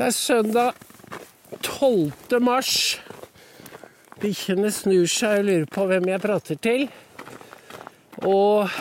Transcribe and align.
Det 0.00 0.06
er 0.06 0.14
søndag 0.16 0.72
12. 1.60 2.38
mars. 2.40 3.00
Bikkjene 4.22 4.70
snur 4.72 5.04
seg 5.12 5.42
og 5.42 5.44
lurer 5.44 5.66
på 5.74 5.84
hvem 5.90 6.06
jeg 6.08 6.22
prater 6.22 6.56
til. 6.64 6.86
Og 8.24 8.72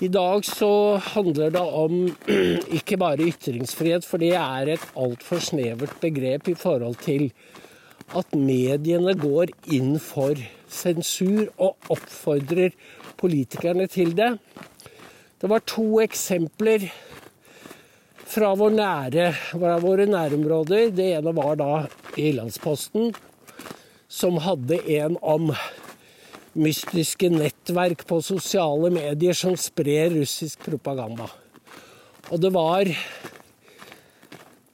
i 0.00 0.08
dag 0.08 0.48
så 0.48 0.70
handler 1.10 1.52
det 1.52 1.60
om 1.60 1.98
ikke 2.78 2.96
bare 3.04 3.28
ytringsfrihet, 3.28 4.08
for 4.08 4.24
det 4.24 4.32
er 4.32 4.72
et 4.78 4.88
altfor 4.96 5.44
snevert 5.44 5.92
begrep 6.00 6.48
i 6.48 6.56
forhold 6.56 6.96
til 7.04 7.28
at 8.16 8.32
mediene 8.32 9.12
går 9.12 9.52
inn 9.76 9.98
for 10.00 10.40
sensur 10.72 11.52
og 11.58 11.92
oppfordrer 11.92 12.72
politikerne 13.20 13.92
til 13.92 14.16
det. 14.16 14.32
Det 15.36 15.52
var 15.52 15.68
to 15.68 15.90
eksempler 16.00 16.88
fra, 18.30 18.52
vår 18.58 18.76
nære, 18.76 19.26
våre 19.82 20.06
nærområder. 20.08 20.90
Det 20.94 21.10
ene 21.18 21.34
var 21.36 21.58
da 21.60 21.70
Ilandsposten, 22.20 23.12
som 24.10 24.40
hadde 24.42 24.80
en 24.98 25.18
om 25.22 25.50
mystiske 26.58 27.30
nettverk 27.30 28.06
på 28.10 28.20
sosiale 28.26 28.90
medier 28.94 29.36
som 29.36 29.56
sprer 29.58 30.10
russisk 30.16 30.64
propaganda. 30.66 31.28
Og 32.30 32.42
det 32.42 32.50
var 32.54 32.90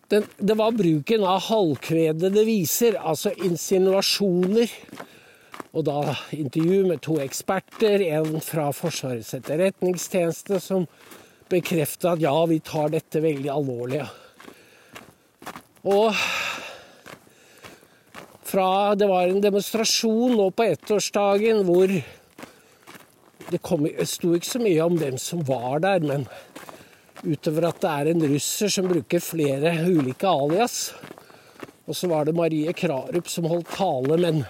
den, 0.09 0.25
det 0.39 0.55
var 0.55 0.77
bruken 0.77 1.25
av 1.27 1.43
halvkvedede 1.49 2.47
viser, 2.47 2.97
altså 3.01 3.33
insinuasjoner. 3.43 4.71
Og 5.77 5.85
da 5.89 6.15
intervju 6.33 6.87
med 6.87 7.03
to 7.05 7.19
eksperter, 7.21 8.05
en 8.17 8.39
fra 8.45 8.71
Forsvarets 8.73 9.35
etterretningstjeneste, 9.37 10.61
som 10.63 10.87
bekrefte 11.51 12.13
at 12.15 12.23
ja, 12.23 12.35
vi 12.51 12.59
tar 12.65 12.91
dette 12.95 13.23
veldig 13.23 13.51
alvorlig. 13.53 14.03
Og 15.87 16.15
fra 18.47 18.95
Det 18.95 19.09
var 19.11 19.27
en 19.27 19.43
demonstrasjon 19.43 20.37
nå 20.39 20.51
på 20.55 20.69
ettårsdagen 20.71 21.65
hvor 21.67 21.91
det 23.51 23.59
kom, 23.63 23.87
sto 24.07 24.33
ikke 24.35 24.49
så 24.49 24.61
mye 24.63 24.87
om 24.87 24.95
hvem 24.99 25.19
som 25.21 25.43
var 25.47 25.83
der, 25.83 26.03
men 26.03 26.25
utover 27.27 27.69
at 27.69 27.83
det 27.83 27.91
er 27.91 28.11
en 28.13 28.25
russer 28.33 28.71
som 28.73 28.89
bruker 28.91 29.23
flere 29.23 29.75
ulike 29.87 30.31
alias. 30.31 30.95
Og 31.87 31.95
så 31.95 32.11
var 32.11 32.27
det 32.27 32.35
Marie 32.39 32.73
Krarup 32.75 33.29
som 33.31 33.47
holdt 33.51 33.71
tale, 33.77 34.19
men 34.19 34.43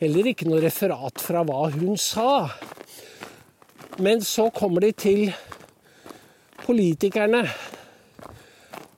heller 0.00 0.30
ikke 0.32 0.48
noe 0.48 0.62
referat 0.64 1.22
fra 1.22 1.44
hva 1.46 1.68
hun 1.76 1.94
sa. 2.00 2.48
Men 4.02 4.24
så 4.26 4.48
kommer 4.54 4.86
de 4.86 4.92
til 4.92 5.22
politikerne. 6.66 7.44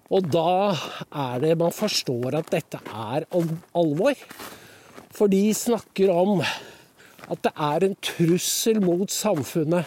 Og 0.09 0.25
da 0.33 0.73
er 1.13 1.43
det 1.43 1.55
man 1.61 1.75
forstår 1.75 2.39
at 2.41 2.51
dette 2.53 2.81
er 2.89 3.27
alvor. 3.37 4.17
For 5.13 5.31
de 5.31 5.43
snakker 5.57 6.13
om 6.13 6.41
at 6.41 7.43
det 7.45 7.53
er 7.53 7.85
en 7.85 7.97
trussel 8.05 8.81
mot 8.81 9.13
samfunnet 9.13 9.85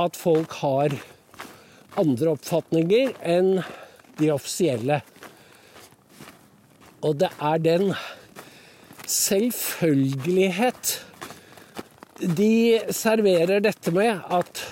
at 0.00 0.16
folk 0.16 0.52
har 0.62 0.96
andre 2.00 2.32
oppfatninger 2.36 3.12
enn 3.24 3.58
de 4.20 4.30
offisielle. 4.32 5.00
Og 7.04 7.18
det 7.20 7.30
er 7.36 7.60
den 7.64 7.92
selvfølgelighet 9.06 10.96
de 12.16 12.80
serverer 12.96 13.60
dette 13.60 13.92
med 13.92 14.24
at 14.32 14.62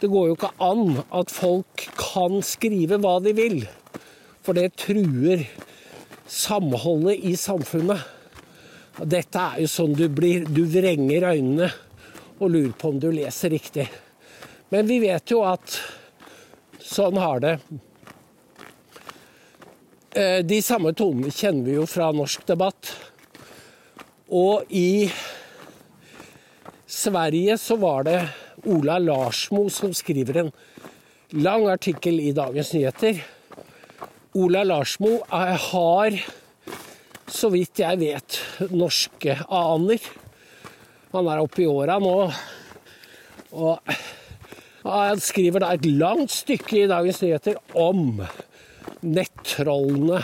det 0.00 0.08
går 0.08 0.30
jo 0.30 0.36
ikke 0.36 0.54
an 0.64 1.02
at 1.12 1.32
folk 1.32 1.84
kan 1.98 2.40
skrive 2.46 3.00
hva 3.02 3.18
de 3.24 3.34
vil, 3.36 3.58
for 4.40 4.56
det 4.56 4.72
truer 4.80 5.44
samholdet 6.30 7.20
i 7.28 7.34
samfunnet. 7.36 8.00
Dette 9.00 9.42
er 9.42 9.62
jo 9.64 9.70
sånn 9.70 9.94
du 9.96 10.06
blir 10.12 10.44
Du 10.44 10.64
vrenger 10.68 11.30
øynene 11.30 11.70
og 12.40 12.50
lurer 12.52 12.72
på 12.76 12.90
om 12.92 12.98
du 13.00 13.10
leser 13.12 13.52
riktig. 13.52 13.86
Men 14.72 14.88
vi 14.88 15.00
vet 15.02 15.32
jo 15.32 15.42
at 15.44 15.76
sånn 16.84 17.18
har 17.20 17.40
det. 17.44 17.54
Eh, 20.16 20.40
de 20.46 20.60
samme 20.64 20.92
tonene 20.96 21.32
kjenner 21.32 21.68
vi 21.68 21.76
jo 21.76 21.86
fra 21.90 22.10
norsk 22.14 22.46
debatt. 22.48 22.92
Og 24.30 24.70
i 24.70 25.10
Sverige 26.90 27.58
så 27.58 27.76
var 27.82 28.06
det 28.08 28.18
Ola 28.68 28.98
Larsmo 29.00 29.68
som 29.72 29.92
skriver 29.96 30.42
en 30.42 30.50
lang 31.40 31.66
artikkel 31.70 32.20
i 32.20 32.32
Dagens 32.36 32.72
Nyheter. 32.74 33.20
Ola 34.36 34.64
Larsmo 34.66 35.20
har, 35.30 36.16
så 37.30 37.50
vidt 37.54 37.80
jeg 37.80 38.00
vet, 38.02 38.40
norske 38.70 39.38
aner. 39.46 40.04
Han 41.14 41.30
er 41.30 41.42
oppe 41.42 41.64
i 41.64 41.70
åra 41.70 41.98
nå. 42.02 42.14
Og 43.56 43.94
han 44.84 45.22
skriver 45.22 45.64
da 45.64 45.72
et 45.74 45.88
langt 45.88 46.32
stykke 46.34 46.82
i 46.82 46.90
Dagens 46.90 47.22
Nyheter 47.24 47.58
om 47.78 48.20
nettrollene. 49.00 50.20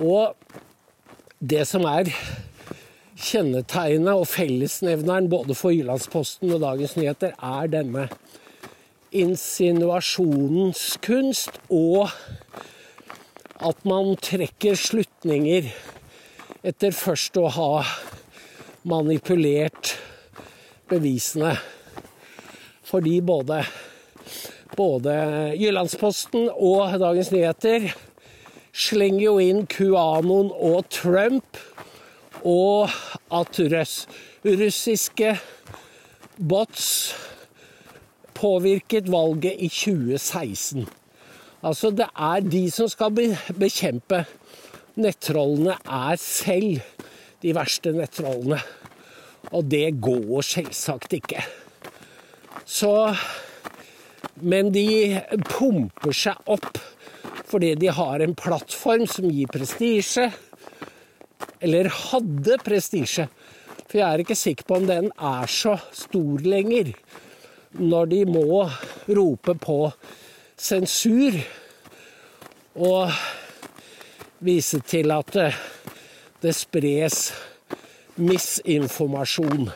Og 0.00 0.36
det 1.40 1.64
som 1.68 1.86
er 1.88 2.12
Kjennetegnet 3.20 4.16
og 4.16 4.24
fellesnevneren 4.30 5.26
både 5.28 5.52
for 5.52 5.74
Jyllandsposten 5.74 6.54
og 6.54 6.62
Dagens 6.62 6.94
Nyheter 6.96 7.34
er 7.36 7.68
denne 7.68 8.06
insinuasjonens 9.12 10.94
kunst, 11.04 11.58
og 11.68 12.08
at 13.60 13.84
man 13.84 14.14
trekker 14.24 14.78
slutninger 14.78 15.68
etter 16.64 16.96
først 16.96 17.36
å 17.36 17.50
ha 17.52 17.70
manipulert 18.88 19.98
bevisene. 20.88 21.58
Fordi 22.88 23.18
både, 23.20 23.60
både 24.80 25.18
Jyllandsposten 25.60 26.48
og 26.56 26.96
Dagens 27.02 27.34
Nyheter 27.36 27.90
slenger 28.72 29.26
jo 29.26 29.36
inn 29.44 29.66
QAnon 29.68 30.54
og 30.56 30.88
Trump 30.88 31.60
og 32.46 32.90
at 33.32 33.60
russiske 34.44 35.34
bots 36.40 36.86
påvirket 38.34 39.10
valget 39.12 39.58
i 39.58 39.68
2016. 39.68 40.88
Altså, 41.62 41.90
det 41.90 42.08
er 42.16 42.40
de 42.40 42.62
som 42.72 42.88
skal 42.88 43.12
bekjempe 43.58 44.24
nettrollene, 44.96 45.76
er 45.84 46.16
selv 46.20 46.80
de 47.42 47.54
verste 47.56 47.92
nettrollene. 47.92 48.60
Og 49.52 49.64
det 49.70 50.00
går 50.00 50.40
selvsagt 50.44 51.12
ikke. 51.16 51.44
Så 52.64 53.14
Men 54.40 54.70
de 54.72 55.20
pumper 55.48 56.14
seg 56.16 56.36
opp 56.48 56.78
fordi 57.50 57.74
de 57.74 57.90
har 57.92 58.22
en 58.22 58.32
plattform 58.38 59.06
som 59.10 59.26
gir 59.28 59.50
prestisje 59.50 60.28
eller 61.60 61.90
hadde 61.92 62.58
prestisje. 62.64 63.28
For 63.90 63.98
jeg 63.98 64.06
er 64.06 64.22
ikke 64.22 64.38
sikker 64.38 64.66
på 64.66 64.78
om 64.80 64.86
den 64.88 65.10
er 65.16 65.50
så 65.50 65.76
stor 65.92 66.44
lenger, 66.46 66.92
når 67.78 68.10
de 68.10 68.20
må 68.28 68.64
rope 69.10 69.54
på 69.62 69.78
sensur 70.60 71.36
og 72.80 73.10
vise 74.44 74.80
til 74.86 75.12
at 75.14 75.36
det 76.40 76.54
spres 76.56 77.30
misinformasjon. 78.20 79.70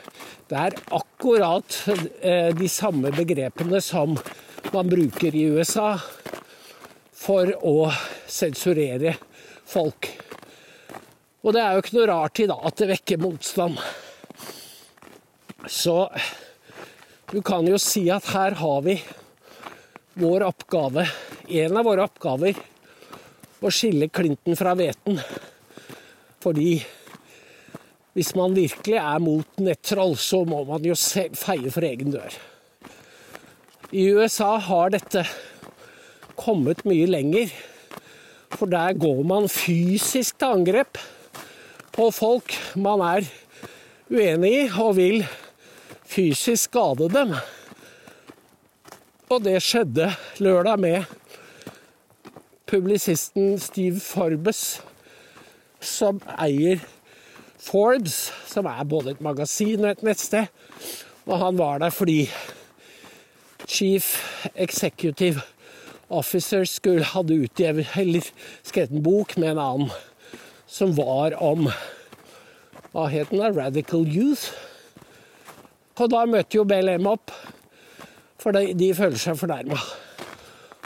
Det 0.49 0.61
er 0.61 0.77
akkurat 0.94 1.78
eh, 2.21 2.50
de 2.56 2.69
samme 2.69 3.12
begrepene 3.17 3.81
som 3.83 4.17
man 4.73 4.91
bruker 4.91 5.34
i 5.34 5.47
USA 5.56 5.94
for 7.25 7.50
å 7.65 7.89
sensurere 8.29 9.17
folk. 9.64 10.13
Og 11.44 11.52
det 11.52 11.61
er 11.61 11.75
jo 11.76 11.82
ikke 11.82 11.96
noe 11.99 12.08
rart 12.08 12.41
i 12.41 12.49
da 12.49 12.56
at 12.64 12.79
det 12.81 12.88
vekker 12.88 13.20
motstand. 13.20 13.76
Så 15.69 16.08
du 17.32 17.41
kan 17.44 17.69
jo 17.69 17.76
si 17.81 18.06
at 18.12 18.31
her 18.32 18.56
har 18.56 18.81
vi 18.85 18.96
vår 20.20 20.46
oppgave, 20.46 21.05
en 21.44 21.76
av 21.76 21.85
våre 21.85 22.06
oppgaver, 22.08 22.56
å 23.61 23.73
skille 23.73 24.08
klinten 24.12 24.56
fra 24.56 24.73
hveten. 24.79 25.19
Fordi 26.44 26.79
hvis 28.14 28.32
man 28.38 28.56
virkelig 28.56 29.00
er 29.00 29.20
mot 29.20 29.61
nettroll, 29.61 30.14
så 30.20 30.44
må 30.49 30.62
man 30.69 30.85
jo 30.87 30.97
feie 30.97 31.73
for 31.75 31.85
egen 31.85 32.14
dør. 32.14 32.37
I 33.93 34.06
USA 34.17 34.55
har 34.64 34.94
dette 34.94 35.26
kommet 36.40 36.85
mye 36.88 37.08
lenger, 37.11 37.52
for 38.55 38.70
der 38.70 38.97
går 38.97 39.20
man 39.29 39.50
fysisk 39.50 40.38
til 40.38 40.56
angrep 40.61 41.00
på 41.94 42.11
folk 42.11 42.55
man 42.75 43.02
er 43.06 43.26
uenig 44.11 44.50
i, 44.50 44.62
og 44.82 44.96
vil 44.99 45.20
fysisk 46.11 46.70
skade 46.70 47.08
dem. 47.12 47.35
Og 49.31 49.44
det 49.44 49.61
skjedde 49.62 50.11
lørdag 50.43 50.81
med 50.82 51.05
publisisten 52.67 53.55
Steve 53.62 54.02
Forbes, 54.02 54.82
som 55.81 56.20
eier 56.35 56.82
Forbes, 57.62 58.32
som 58.50 58.67
er 58.69 58.85
både 58.88 59.14
et 59.14 59.23
magasin 59.25 59.85
og 59.85 59.94
et 59.94 60.05
nettsted. 60.05 60.50
Og 61.25 61.38
han 61.40 61.58
var 61.58 61.79
der 61.81 61.94
fordi 61.94 62.26
Chief 63.67 64.19
Executive 64.55 65.40
Officer 66.11 66.64
skulle 66.69 67.06
hadde 67.14 67.38
utgivet 67.47 67.88
eller 67.97 68.26
skrevet 68.62 68.93
en 68.93 69.02
bok 69.02 69.38
med 69.38 69.55
en 69.55 69.62
annen 69.62 69.94
som 70.75 70.94
var 70.97 71.37
om 71.43 71.69
Hva 72.94 73.09
het 73.11 73.31
den? 73.31 73.43
da? 73.43 73.50
Radical 73.55 74.06
Youth. 74.06 74.50
Og 75.99 76.11
da 76.11 76.25
møtte 76.26 76.59
jo 76.59 76.65
BLM 76.67 77.06
opp, 77.06 77.31
for 78.43 78.55
de, 78.55 78.73
de 78.75 78.91
føler 78.94 79.19
seg 79.19 79.38
fornærma. 79.38 79.79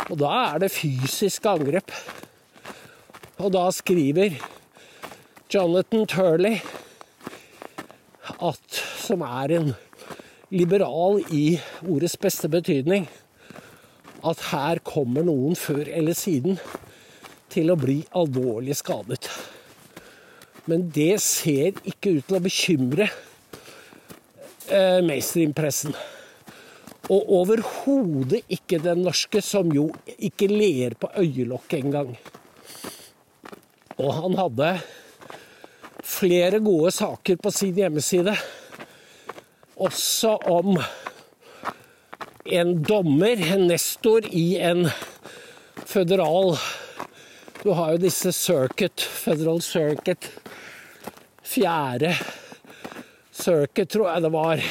Og 0.09 0.17
da 0.21 0.33
er 0.55 0.63
det 0.63 0.71
fysisk 0.73 1.49
angrep. 1.49 1.93
Og 3.41 3.53
da 3.55 3.65
skriver 3.73 4.37
Jonathan 5.53 6.05
Turley, 6.09 6.61
at, 8.37 8.83
som 9.01 9.25
er 9.25 9.57
en 9.57 9.73
liberal 10.53 11.23
i 11.33 11.59
ordets 11.89 12.17
beste 12.21 12.49
betydning, 12.53 13.09
at 14.29 14.49
her 14.53 14.85
kommer 14.85 15.25
noen 15.25 15.57
før 15.57 15.89
eller 15.89 16.17
siden 16.17 16.61
til 17.53 17.73
å 17.73 17.81
bli 17.81 18.03
alvorlig 18.17 18.77
skadet. 18.77 19.29
Men 20.69 20.91
det 20.93 21.15
ser 21.25 21.79
ikke 21.89 22.19
ut 22.19 22.27
til 22.29 22.37
å 22.37 22.45
bekymre 22.45 23.09
eh, 24.69 25.01
mainstream-pressen. 25.05 25.97
Og 27.09 27.31
overhodet 27.39 28.43
ikke 28.53 28.81
den 28.85 29.01
norske, 29.07 29.41
som 29.41 29.71
jo 29.73 29.89
ikke 30.21 30.51
ler 30.51 30.97
på 31.01 31.09
øyelokket 31.17 31.81
engang. 31.81 32.13
Og 33.97 34.13
han 34.13 34.37
hadde 34.37 34.73
flere 36.05 36.61
gode 36.61 36.93
saker 36.95 37.41
på 37.41 37.53
sin 37.55 37.81
hjemmeside, 37.81 38.37
også 39.79 40.37
om 40.51 40.77
en 42.49 42.75
dommer, 42.83 43.41
en 43.55 43.67
nestor 43.71 44.27
i 44.33 44.59
en 44.65 44.89
føderal 45.89 46.57
Du 47.63 47.73
har 47.75 47.93
jo 47.95 48.05
disse 48.05 48.31
circuit, 48.33 49.03
federal 49.03 49.59
circuit, 49.63 50.29
fjerde 51.49 52.13
circuit, 53.33 53.89
tror 53.89 54.11
jeg 54.13 54.25
det 54.27 54.33
var. 54.35 54.63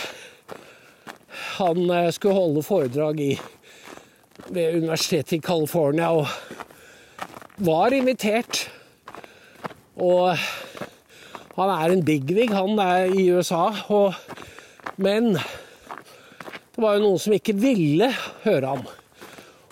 Han 1.57 1.89
eh, 1.89 2.11
skulle 2.13 2.37
holde 2.37 2.65
foredrag 2.65 3.21
i, 3.23 3.31
ved 4.47 4.77
universitetet 4.81 5.39
i 5.39 5.41
California 5.41 6.11
og 6.13 6.27
var 7.65 7.95
invitert. 7.97 8.67
Og 9.97 10.37
han 11.57 11.73
er 11.73 11.95
en 11.95 12.05
bigwig, 12.05 12.51
han 12.53 12.77
er 12.79 13.09
i 13.09 13.25
USA. 13.33 13.71
Og, 13.89 14.13
men 15.01 15.33
det 15.33 16.83
var 16.83 16.97
jo 16.97 17.07
noen 17.07 17.21
som 17.21 17.33
ikke 17.33 17.57
ville 17.57 18.11
høre 18.43 18.75
ham. 18.75 18.85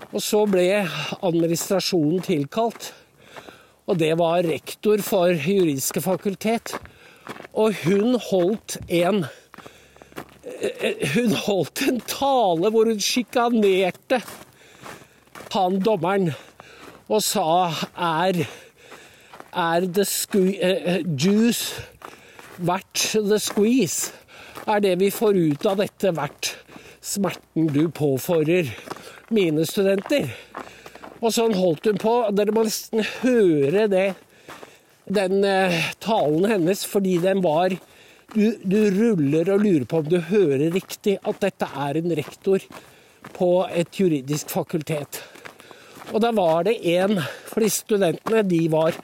Og 0.10 0.22
så 0.24 0.46
ble 0.50 0.66
administrasjonen 1.22 2.24
tilkalt. 2.26 2.90
Og 3.86 4.00
det 4.02 4.16
var 4.18 4.48
rektor 4.48 5.02
for 5.06 5.30
juridiske 5.30 6.02
fakultet. 6.02 6.74
Og 7.56 7.76
hun 7.86 8.20
holdt 8.20 8.78
en 8.92 9.26
Hun 11.16 11.32
holdt 11.46 11.82
en 11.88 12.02
tale 12.08 12.70
hvor 12.72 12.90
hun 12.92 13.00
sjikanerte 13.02 14.22
han 15.56 15.80
dommeren 15.80 16.34
og 17.08 17.22
sa 17.24 17.72
er 17.96 18.42
er 19.56 19.86
the 19.88 20.04
uh, 20.04 21.00
juice 21.16 21.82
verdt 22.58 23.16
the 23.30 23.40
squeeze? 23.40 24.12
Er 24.68 24.80
det 24.80 25.00
vi 25.00 25.12
får 25.14 25.38
ut 25.38 25.66
av 25.66 25.80
dette 25.80 26.12
verdt 26.18 26.56
smerten 27.06 27.70
du 27.72 27.86
påfører 27.90 28.72
mine 29.32 29.66
studenter? 29.70 30.28
Og 31.22 31.32
sånn 31.32 31.56
holdt 31.56 31.88
hun 31.88 32.00
på. 32.02 32.16
Dere 32.36 32.54
må 32.56 32.66
nesten 32.66 33.06
høre 33.22 33.86
det, 33.92 34.08
den 35.06 35.44
uh, 35.46 35.76
talen 36.00 36.50
hennes, 36.50 36.86
fordi 36.86 37.18
den 37.24 37.44
var 37.46 37.76
du, 38.34 38.56
du, 38.64 38.80
ruller 38.92 39.50
og 39.54 39.62
lurer 39.64 39.86
på 39.86 40.02
om 40.02 40.10
du 40.10 40.18
hører 40.30 40.72
riktig 40.74 41.20
at 41.24 41.42
dette 41.44 41.68
er 41.70 42.00
en 42.00 42.16
rektor 42.18 42.64
på 43.36 43.50
et 43.70 44.00
juridisk 44.00 44.50
fakultet. 44.54 45.22
Og 46.12 46.22
da 46.22 46.32
var 46.36 46.66
det 46.68 46.78
en 46.86 47.18
For 47.50 47.64
de 47.64 47.70
studentene, 47.74 48.44
de 48.46 48.60
var 48.70 48.98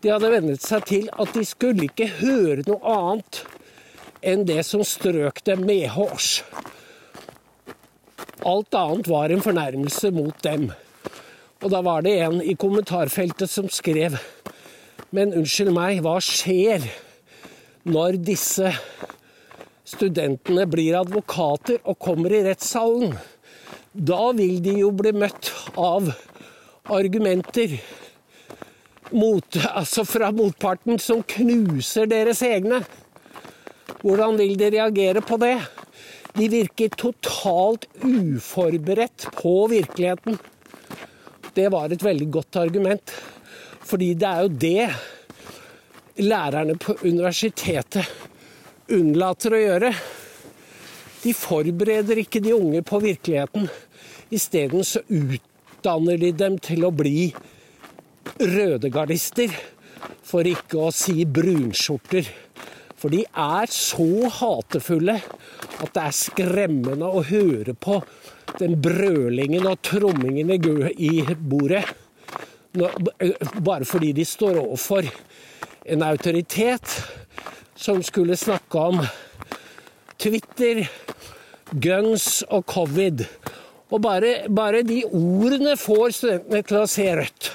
De 0.00 0.08
hadde 0.12 0.30
vennet 0.32 0.62
seg 0.64 0.86
til 0.88 1.10
at 1.12 1.34
de 1.36 1.44
skulle 1.46 1.88
ikke 1.90 2.08
høre 2.20 2.64
noe 2.66 2.94
annet 2.96 3.42
enn 4.22 4.44
det 4.46 4.62
som 4.66 4.84
strøk 4.86 5.40
dem 5.46 5.64
medhårs. 5.66 6.44
Alt 8.46 8.74
annet 8.74 9.10
var 9.10 9.30
en 9.30 9.42
fornærmelse 9.42 10.10
mot 10.14 10.36
dem. 10.46 10.68
Og 11.62 11.70
da 11.70 11.82
var 11.86 12.02
det 12.06 12.16
en 12.22 12.38
i 12.42 12.54
kommentarfeltet 12.58 13.50
som 13.50 13.70
skrev 13.70 14.18
Men 15.12 15.34
unnskyld 15.36 15.74
meg, 15.76 15.98
hva 16.00 16.16
skjer 16.24 16.86
når 17.84 18.16
disse 18.24 18.70
studentene 19.92 20.64
blir 20.72 20.96
advokater 21.02 21.82
og 21.84 21.98
kommer 22.00 22.32
i 22.32 22.40
rettssalen? 22.46 23.12
Da 23.92 24.30
vil 24.32 24.62
de 24.64 24.78
jo 24.78 24.88
bli 24.96 25.12
møtt 25.12 25.50
av 25.76 26.08
argumenter 26.88 27.74
mot, 29.12 29.58
altså 29.68 30.06
fra 30.08 30.30
motparten 30.32 30.96
som 30.96 31.20
knuser 31.34 32.08
deres 32.08 32.40
egne. 32.48 32.80
Hvordan 34.00 34.40
vil 34.40 34.56
de 34.56 34.72
reagere 34.78 35.20
på 35.20 35.36
det? 35.44 35.58
De 36.32 36.48
virker 36.48 36.96
totalt 36.96 37.84
uforberedt 38.00 39.28
på 39.36 39.54
virkeligheten. 39.76 40.40
Det 41.52 41.68
var 41.68 41.92
et 41.92 42.08
veldig 42.08 42.30
godt 42.32 42.62
argument. 42.64 43.12
Fordi 43.86 44.12
det 44.18 44.28
er 44.28 44.44
jo 44.44 44.52
det 44.62 46.22
lærerne 46.22 46.76
på 46.80 46.96
universitetet 47.02 48.06
unnlater 48.92 49.56
å 49.56 49.62
gjøre. 49.62 49.92
De 51.22 51.32
forbereder 51.36 52.22
ikke 52.22 52.42
de 52.42 52.54
unge 52.56 52.82
på 52.86 53.00
virkeligheten. 53.02 53.68
Isteden 54.32 54.84
så 54.86 55.02
utdanner 55.06 56.18
de 56.20 56.32
dem 56.34 56.58
til 56.62 56.86
å 56.86 56.92
bli 56.94 57.30
rødegardister, 58.40 59.52
for 60.22 60.46
ikke 60.48 60.88
å 60.88 60.90
si 60.94 61.26
brunskjorter. 61.28 62.26
For 62.98 63.12
de 63.12 63.24
er 63.26 63.70
så 63.74 64.28
hatefulle 64.30 65.18
at 65.82 65.90
det 65.94 66.02
er 66.02 66.14
skremmende 66.14 67.08
å 67.08 67.24
høre 67.26 67.74
på 67.74 67.98
den 68.60 68.76
brølingen 68.82 69.66
og 69.66 69.80
trommingen 69.86 70.52
i 70.54 71.12
bordet. 71.34 71.84
Bare 72.72 73.84
fordi 73.84 74.12
de 74.16 74.24
står 74.24 74.60
overfor 74.62 75.08
en 75.84 76.04
autoritet 76.06 76.94
som 77.76 78.02
skulle 78.02 78.36
snakke 78.38 78.78
om 78.78 79.02
Twitter, 80.22 80.84
guns 81.72 82.42
og 82.48 82.64
covid. 82.70 83.24
Og 83.92 84.00
bare, 84.00 84.46
bare 84.48 84.84
de 84.86 85.02
ordene 85.04 85.74
får 85.76 86.14
studentene 86.16 86.62
til 86.64 86.80
å 86.80 86.88
se 86.88 87.08
rødt. 87.18 87.50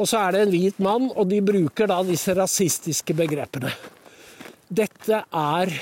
Og 0.00 0.08
så 0.08 0.22
er 0.24 0.34
det 0.34 0.44
en 0.46 0.54
hvit 0.54 0.78
mann, 0.82 1.10
og 1.12 1.28
de 1.30 1.42
bruker 1.44 1.90
da 1.90 2.00
disse 2.06 2.32
rasistiske 2.34 3.14
begrepene. 3.14 3.70
Dette 4.72 5.24
er 5.28 5.74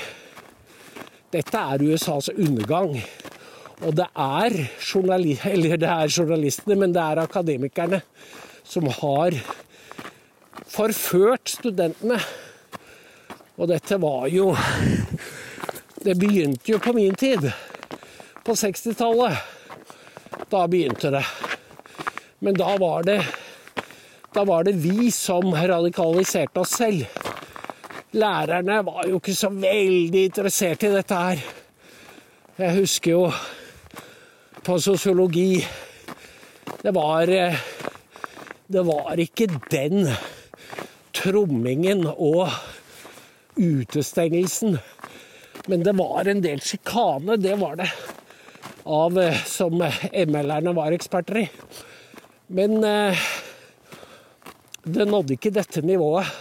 Dette 1.31 1.55
er 1.55 1.83
USAs 1.87 2.27
undergang. 2.33 2.97
Og 3.81 3.95
det 3.97 4.07
er, 4.13 4.55
eller 5.49 5.77
det 5.81 5.89
er 5.89 6.13
journalistene, 6.13 6.77
men 6.77 6.93
det 6.93 7.01
er 7.01 7.23
akademikerne 7.23 8.01
som 8.63 8.85
har 9.01 9.37
forført 10.69 11.49
studentene. 11.57 12.19
Og 13.57 13.69
dette 13.71 13.97
var 14.01 14.27
jo 14.31 14.53
Det 16.01 16.15
begynte 16.17 16.71
jo 16.71 16.79
på 16.81 16.93
min 16.97 17.13
tid. 17.15 17.51
På 18.41 18.55
60-tallet. 18.57 19.37
Da 20.49 20.63
begynte 20.67 21.11
det. 21.13 21.25
Men 22.39 22.57
da 22.57 22.73
var 22.81 23.03
det 23.05 23.19
da 24.33 24.45
var 24.47 24.63
det 24.63 24.79
vi 24.79 25.11
som 25.11 25.51
radikaliserte 25.51 26.61
oss 26.63 26.77
selv. 26.79 27.03
Lærerne 28.15 28.77
var 28.87 29.03
jo 29.09 29.19
ikke 29.19 29.35
så 29.35 29.49
veldig 29.51 30.21
interessert 30.29 30.85
i 30.87 30.91
dette 30.93 31.17
her. 31.19 31.41
Jeg 32.57 32.77
husker 32.77 33.11
jo 33.11 33.25
på 34.65 34.77
sosiologi 34.81 35.67
Det 36.81 36.91
var 36.91 37.27
Det 38.67 38.83
var 38.87 39.19
ikke 39.19 39.47
den 39.71 40.07
trommingen 41.11 42.05
og 42.07 42.49
utestengelsen. 43.59 44.77
Men 45.67 45.83
det 45.83 45.93
var 45.97 46.29
en 46.31 46.41
del 46.41 46.61
sjikane, 46.63 47.35
det 47.37 47.57
var 47.59 47.75
det. 47.81 47.89
Av, 48.87 49.19
som 49.45 49.75
ML-erne 49.81 50.73
var 50.73 50.95
eksperter 50.95 51.43
i. 51.43 51.45
Men 52.55 52.79
eh, 52.87 53.27
det 54.83 55.05
nådde 55.05 55.35
ikke 55.35 55.53
dette 55.53 55.83
nivået 55.85 56.31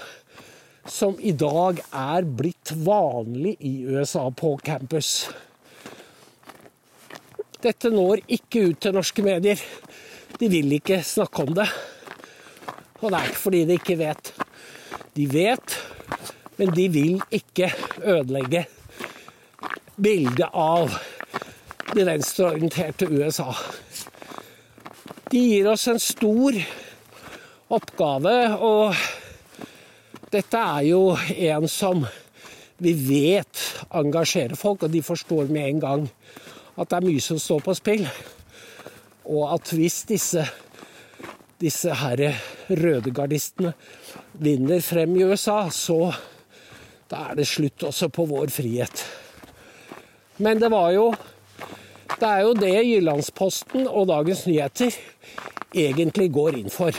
som 0.89 1.19
i 1.21 1.33
dag 1.37 1.83
er 1.93 2.25
blitt 2.25 2.73
vanlig 2.87 3.57
i 3.61 3.75
USA 3.85 4.25
på 4.31 4.57
campus. 4.65 5.29
Dette 7.61 7.91
når 7.93 8.23
ikke 8.33 8.63
ut 8.71 8.79
til 8.81 8.95
norske 8.97 9.23
medier. 9.25 9.61
De 10.41 10.49
vil 10.49 10.73
ikke 10.79 11.03
snakke 11.05 11.45
om 11.45 11.53
det. 11.59 11.67
Og 13.01 13.11
det 13.11 13.19
er 13.19 13.27
ikke 13.29 13.43
fordi 13.43 13.65
de 13.69 13.77
ikke 13.77 13.99
vet. 14.01 14.31
De 15.17 15.27
vet, 15.29 15.77
men 16.57 16.73
de 16.73 16.87
vil 16.93 17.21
ikke 17.37 17.69
ødelegge 18.01 18.65
bildet 20.01 20.49
av 20.57 20.95
det 21.93 22.07
venstreorienterte 22.09 23.11
USA. 23.13 23.51
De 25.31 25.41
gir 25.45 25.69
oss 25.69 25.85
en 25.91 26.01
stor 26.01 26.57
oppgave, 27.71 28.37
og 28.57 30.31
dette 30.33 30.65
er 30.79 30.87
jo 30.89 31.03
en 31.13 31.69
som 31.69 32.07
vi 32.81 32.95
vet 32.97 33.67
engasjerer 33.93 34.57
folk, 34.57 34.87
og 34.87 34.95
de 34.95 35.05
forstår 35.05 35.53
med 35.53 35.67
en 35.69 35.83
gang 35.85 36.09
at 36.81 36.89
det 36.89 36.99
er 36.99 37.07
mye 37.07 37.23
som 37.23 37.39
står 37.41 37.63
på 37.65 37.77
spill. 37.77 38.07
Og 39.29 39.45
at 39.55 39.73
hvis 39.77 40.03
disse, 40.09 40.45
disse 41.61 41.95
herre 42.03 42.33
rødegardistene 42.71 43.75
vinner 44.41 44.81
frem 44.85 45.17
i 45.19 45.27
USA, 45.29 45.67
så 45.71 46.09
da 47.11 47.27
er 47.31 47.41
det 47.41 47.49
slutt 47.51 47.85
også 47.91 48.09
på 48.15 48.25
vår 48.31 48.53
frihet. 48.55 49.05
Men 50.41 50.61
det 50.63 50.71
var 50.73 50.93
jo 50.97 51.13
Det 52.21 52.27
er 52.27 52.41
jo 52.43 52.55
det 52.59 52.75
Jyllandsposten 52.85 53.87
og 53.87 54.09
Dagens 54.11 54.43
Nyheter 54.47 54.97
egentlig 55.73 56.27
går 56.35 56.57
inn 56.59 56.69
for. 56.69 56.91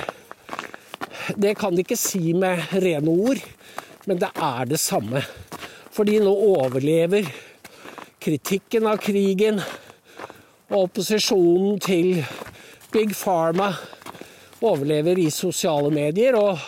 Det 1.36 1.52
kan 1.60 1.76
de 1.76 1.84
ikke 1.84 1.98
si 2.00 2.32
med 2.34 2.64
rene 2.72 3.12
ord, 3.12 3.42
men 4.08 4.18
det 4.18 4.32
er 4.34 4.66
det 4.66 4.80
samme. 4.80 5.22
Fordi 5.92 6.18
nå 6.24 6.32
overlever 6.32 7.28
kritikken 8.22 8.86
av 8.86 9.00
krigen 9.02 9.58
og 10.70 10.76
opposisjonen 10.86 11.80
til 11.82 12.20
Big 12.94 13.16
Pharma 13.18 13.72
overlever 14.62 15.18
i 15.18 15.32
sosiale 15.34 15.90
medier 15.94 16.38
og 16.38 16.62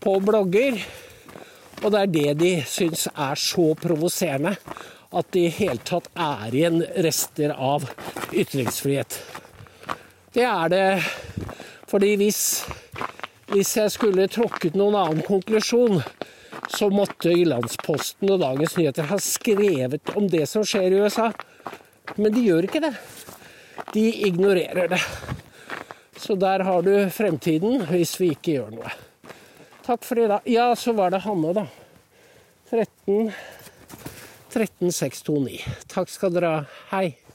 på 0.00 0.14
blogger. 0.24 0.78
Og 1.82 1.92
det 1.92 2.00
er 2.00 2.14
det 2.14 2.32
de 2.40 2.52
syns 2.68 3.06
er 3.12 3.36
så 3.40 3.66
provoserende. 3.80 4.54
At 5.10 5.28
det 5.34 5.42
i 5.48 5.52
hele 5.58 5.82
tatt 5.84 6.06
er 6.14 6.54
igjen 6.54 6.80
rester 7.04 7.52
av 7.52 7.84
ytringsfrihet. 8.30 9.16
Det 10.32 10.46
er 10.46 10.70
det 10.70 10.84
fordi 11.90 12.14
hvis, 12.20 12.42
hvis 13.50 13.74
jeg 13.76 13.90
skulle 13.90 14.28
tråkket 14.30 14.78
noen 14.78 14.94
annen 14.94 15.24
konklusjon, 15.26 15.98
så 16.70 16.88
måtte 16.92 17.32
Landsposten 17.34 18.30
og 18.30 18.40
Dagens 18.42 18.76
Nyheter 18.78 19.08
ha 19.10 19.18
skrevet 19.22 20.12
om 20.16 20.28
det 20.30 20.46
som 20.50 20.64
skjer 20.66 20.94
i 20.94 21.00
USA. 21.02 21.30
Men 22.16 22.34
de 22.34 22.44
gjør 22.46 22.68
ikke 22.68 22.82
det. 22.84 22.92
De 23.94 24.06
ignorerer 24.28 24.90
det. 24.92 25.00
Så 26.20 26.36
der 26.38 26.62
har 26.66 26.82
du 26.86 26.92
fremtiden, 27.10 27.86
hvis 27.90 28.14
vi 28.20 28.32
ikke 28.34 28.58
gjør 28.58 28.74
noe. 28.76 28.92
Takk 29.86 30.04
for 30.06 30.20
i 30.20 30.28
dag. 30.30 30.46
Ja, 30.46 30.68
så 30.78 30.94
var 30.94 31.10
det 31.14 31.22
Hanne, 31.24 31.54
da. 31.56 31.66
13 32.70 33.32
13629. 34.50 35.58
Takk 35.90 36.10
skal 36.10 36.34
dere 36.34 36.52
ha. 36.52 36.62
Hei. 36.92 37.29